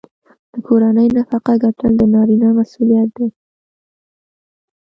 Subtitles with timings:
[0.51, 3.27] د کورنۍ نفقه ګټل د نارینه مسوولیت دی.